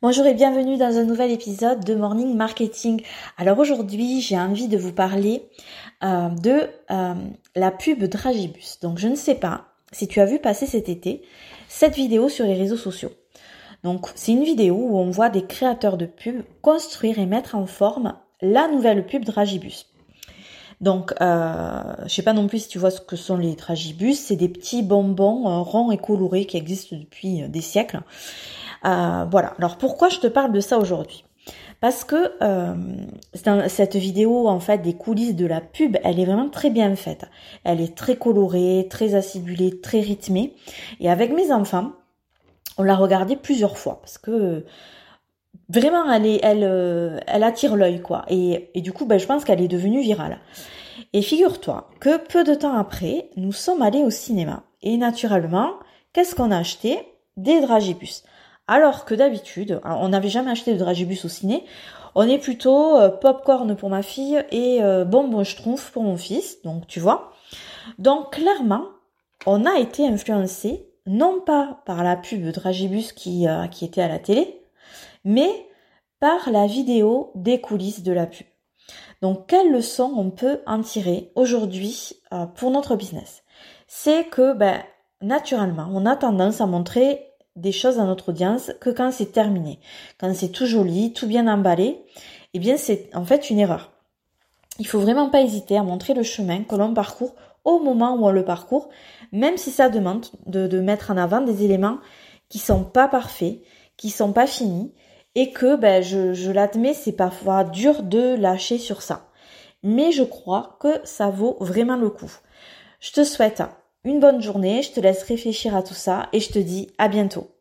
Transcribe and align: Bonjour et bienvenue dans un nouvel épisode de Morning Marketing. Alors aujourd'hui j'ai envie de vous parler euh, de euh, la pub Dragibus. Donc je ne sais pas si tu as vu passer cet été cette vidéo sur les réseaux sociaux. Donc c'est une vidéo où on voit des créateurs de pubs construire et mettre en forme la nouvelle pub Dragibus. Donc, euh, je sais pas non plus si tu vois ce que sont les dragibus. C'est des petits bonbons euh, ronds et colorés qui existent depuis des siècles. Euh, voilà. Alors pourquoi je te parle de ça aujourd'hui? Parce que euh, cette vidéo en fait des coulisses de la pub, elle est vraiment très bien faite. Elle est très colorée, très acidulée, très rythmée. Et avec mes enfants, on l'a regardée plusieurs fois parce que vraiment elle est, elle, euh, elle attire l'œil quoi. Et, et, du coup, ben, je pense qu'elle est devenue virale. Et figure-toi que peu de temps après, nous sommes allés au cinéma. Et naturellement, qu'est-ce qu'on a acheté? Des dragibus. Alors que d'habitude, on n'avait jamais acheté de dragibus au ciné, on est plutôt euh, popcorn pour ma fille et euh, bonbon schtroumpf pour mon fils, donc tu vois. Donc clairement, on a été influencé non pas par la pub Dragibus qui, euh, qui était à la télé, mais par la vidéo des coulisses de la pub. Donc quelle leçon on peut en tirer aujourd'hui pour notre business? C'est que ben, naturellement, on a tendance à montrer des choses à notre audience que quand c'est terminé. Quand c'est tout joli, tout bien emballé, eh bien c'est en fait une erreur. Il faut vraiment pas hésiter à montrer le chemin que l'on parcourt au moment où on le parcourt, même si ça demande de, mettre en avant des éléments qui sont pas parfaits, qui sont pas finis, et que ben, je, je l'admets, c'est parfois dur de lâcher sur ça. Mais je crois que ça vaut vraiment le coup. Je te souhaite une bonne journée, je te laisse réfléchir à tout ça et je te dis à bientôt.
Bonjour 0.00 0.26
et 0.26 0.34
bienvenue 0.34 0.76
dans 0.76 0.96
un 0.96 1.02
nouvel 1.02 1.32
épisode 1.32 1.84
de 1.84 1.96
Morning 1.96 2.36
Marketing. 2.36 3.02
Alors 3.36 3.58
aujourd'hui 3.58 4.20
j'ai 4.20 4.38
envie 4.38 4.68
de 4.68 4.78
vous 4.78 4.92
parler 4.92 5.42
euh, 6.04 6.28
de 6.28 6.68
euh, 6.92 7.14
la 7.56 7.70
pub 7.72 8.04
Dragibus. 8.04 8.78
Donc 8.80 8.98
je 8.98 9.08
ne 9.08 9.16
sais 9.16 9.34
pas 9.34 9.64
si 9.90 10.06
tu 10.06 10.20
as 10.20 10.24
vu 10.24 10.38
passer 10.38 10.66
cet 10.66 10.88
été 10.88 11.22
cette 11.66 11.96
vidéo 11.96 12.28
sur 12.28 12.46
les 12.46 12.54
réseaux 12.54 12.76
sociaux. 12.76 13.10
Donc 13.82 14.06
c'est 14.14 14.30
une 14.30 14.44
vidéo 14.44 14.76
où 14.76 14.98
on 14.98 15.10
voit 15.10 15.30
des 15.30 15.44
créateurs 15.44 15.96
de 15.96 16.06
pubs 16.06 16.44
construire 16.62 17.18
et 17.18 17.26
mettre 17.26 17.56
en 17.56 17.66
forme 17.66 18.14
la 18.40 18.68
nouvelle 18.68 19.04
pub 19.04 19.24
Dragibus. 19.24 19.86
Donc, 20.80 21.12
euh, 21.20 21.82
je 22.04 22.14
sais 22.14 22.22
pas 22.22 22.34
non 22.34 22.46
plus 22.46 22.60
si 22.60 22.68
tu 22.68 22.78
vois 22.78 22.92
ce 22.92 23.00
que 23.00 23.16
sont 23.16 23.36
les 23.36 23.56
dragibus. 23.56 24.16
C'est 24.16 24.36
des 24.36 24.48
petits 24.48 24.84
bonbons 24.84 25.48
euh, 25.48 25.58
ronds 25.58 25.90
et 25.90 25.98
colorés 25.98 26.44
qui 26.44 26.56
existent 26.56 26.94
depuis 26.96 27.42
des 27.48 27.60
siècles. 27.60 27.98
Euh, 28.84 29.26
voilà. 29.30 29.54
Alors 29.58 29.76
pourquoi 29.76 30.08
je 30.08 30.18
te 30.18 30.26
parle 30.26 30.52
de 30.52 30.60
ça 30.60 30.78
aujourd'hui? 30.78 31.24
Parce 31.80 32.02
que 32.04 32.32
euh, 32.42 32.74
cette 33.68 33.96
vidéo 33.96 34.48
en 34.48 34.58
fait 34.58 34.78
des 34.78 34.94
coulisses 34.94 35.36
de 35.36 35.46
la 35.46 35.60
pub, 35.60 35.96
elle 36.02 36.18
est 36.18 36.24
vraiment 36.24 36.48
très 36.48 36.70
bien 36.70 36.94
faite. 36.96 37.26
Elle 37.64 37.80
est 37.80 37.96
très 37.96 38.16
colorée, 38.16 38.86
très 38.90 39.14
acidulée, 39.14 39.80
très 39.80 40.00
rythmée. 40.00 40.54
Et 41.00 41.08
avec 41.08 41.32
mes 41.32 41.52
enfants, 41.52 41.92
on 42.78 42.82
l'a 42.82 42.96
regardée 42.96 43.36
plusieurs 43.36 43.78
fois 43.78 44.00
parce 44.00 44.18
que 44.18 44.64
vraiment 45.68 46.10
elle 46.10 46.26
est, 46.26 46.40
elle, 46.42 46.64
euh, 46.64 47.18
elle 47.26 47.44
attire 47.44 47.76
l'œil 47.76 48.00
quoi. 48.02 48.24
Et, 48.28 48.70
et, 48.74 48.80
du 48.80 48.92
coup, 48.92 49.06
ben, 49.06 49.18
je 49.18 49.26
pense 49.26 49.44
qu'elle 49.44 49.60
est 49.60 49.68
devenue 49.68 50.00
virale. 50.00 50.38
Et 51.12 51.22
figure-toi 51.22 51.88
que 52.00 52.18
peu 52.18 52.44
de 52.44 52.54
temps 52.54 52.76
après, 52.76 53.30
nous 53.36 53.52
sommes 53.52 53.82
allés 53.82 54.02
au 54.02 54.10
cinéma. 54.10 54.64
Et 54.82 54.96
naturellement, 54.96 55.74
qu'est-ce 56.12 56.34
qu'on 56.34 56.50
a 56.50 56.58
acheté? 56.58 56.98
Des 57.36 57.60
dragibus. 57.60 58.24
Alors 58.68 59.06
que 59.06 59.14
d'habitude, 59.14 59.80
on 59.84 60.10
n'avait 60.10 60.28
jamais 60.28 60.50
acheté 60.50 60.74
de 60.74 60.78
dragibus 60.78 61.24
au 61.24 61.28
ciné, 61.28 61.64
on 62.14 62.28
est 62.28 62.38
plutôt 62.38 62.96
euh, 62.96 63.08
popcorn 63.08 63.74
pour 63.76 63.88
ma 63.88 64.02
fille 64.02 64.44
et 64.50 64.82
euh, 64.82 65.04
bonbon 65.04 65.42
schtroumpf 65.42 65.90
pour 65.90 66.02
mon 66.02 66.16
fils, 66.16 66.60
donc 66.62 66.86
tu 66.86 67.00
vois. 67.00 67.32
Donc 67.98 68.32
clairement, 68.32 68.84
on 69.46 69.64
a 69.64 69.78
été 69.78 70.06
influencé 70.06 70.90
non 71.06 71.40
pas 71.40 71.80
par 71.86 72.04
la 72.04 72.16
pub 72.16 72.46
Dragibus 72.50 73.12
qui, 73.12 73.48
euh, 73.48 73.68
qui 73.68 73.86
était 73.86 74.02
à 74.02 74.08
la 74.08 74.18
télé, 74.18 74.62
mais 75.24 75.48
par 76.20 76.50
la 76.50 76.66
vidéo 76.66 77.32
des 77.34 77.60
coulisses 77.60 78.02
de 78.02 78.12
la 78.12 78.26
pub. 78.26 78.46
Donc 79.22 79.46
quelle 79.46 79.72
leçon 79.72 80.12
on 80.16 80.30
peut 80.30 80.60
en 80.66 80.82
tirer 80.82 81.32
aujourd'hui 81.36 82.20
pour 82.56 82.70
notre 82.70 82.96
business? 82.96 83.42
C'est 83.86 84.24
que 84.24 84.52
ben, 84.52 84.82
naturellement, 85.22 85.88
on 85.92 86.04
a 86.04 86.16
tendance 86.16 86.60
à 86.60 86.66
montrer 86.66 87.27
des 87.60 87.72
choses 87.72 87.98
à 87.98 88.04
notre 88.04 88.30
audience 88.30 88.72
que 88.80 88.90
quand 88.90 89.10
c'est 89.10 89.32
terminé. 89.32 89.78
Quand 90.18 90.32
c'est 90.34 90.50
tout 90.50 90.66
joli, 90.66 91.12
tout 91.12 91.26
bien 91.26 91.46
emballé, 91.46 92.00
eh 92.54 92.58
bien 92.58 92.76
c'est 92.76 93.10
en 93.14 93.24
fait 93.24 93.50
une 93.50 93.58
erreur. 93.58 93.92
Il 94.78 94.86
faut 94.86 95.00
vraiment 95.00 95.28
pas 95.28 95.42
hésiter 95.42 95.76
à 95.76 95.82
montrer 95.82 96.14
le 96.14 96.22
chemin 96.22 96.62
que 96.62 96.76
l'on 96.76 96.94
parcourt 96.94 97.34
au 97.64 97.80
moment 97.80 98.14
où 98.14 98.26
on 98.26 98.30
le 98.30 98.44
parcourt, 98.44 98.88
même 99.32 99.56
si 99.56 99.70
ça 99.70 99.88
demande 99.88 100.26
de, 100.46 100.80
mettre 100.80 101.10
en 101.10 101.16
avant 101.16 101.40
des 101.40 101.64
éléments 101.64 101.98
qui 102.48 102.58
sont 102.58 102.84
pas 102.84 103.08
parfaits, 103.08 103.58
qui 103.96 104.10
sont 104.10 104.32
pas 104.32 104.46
finis, 104.46 104.94
et 105.34 105.52
que 105.52 105.76
ben, 105.76 106.02
je, 106.02 106.32
je 106.32 106.50
l'admets, 106.50 106.94
c'est 106.94 107.12
parfois 107.12 107.64
dur 107.64 108.02
de 108.02 108.36
lâcher 108.36 108.78
sur 108.78 109.02
ça. 109.02 109.28
Mais 109.82 110.12
je 110.12 110.22
crois 110.22 110.78
que 110.80 110.88
ça 111.04 111.28
vaut 111.28 111.56
vraiment 111.60 111.96
le 111.96 112.10
coup. 112.10 112.32
Je 113.00 113.12
te 113.12 113.24
souhaite 113.24 113.62
une 114.08 114.20
bonne 114.20 114.40
journée, 114.40 114.82
je 114.82 114.92
te 114.92 115.00
laisse 115.00 115.22
réfléchir 115.22 115.76
à 115.76 115.82
tout 115.82 115.94
ça 115.94 116.28
et 116.32 116.40
je 116.40 116.50
te 116.50 116.58
dis 116.58 116.88
à 116.96 117.08
bientôt. 117.08 117.57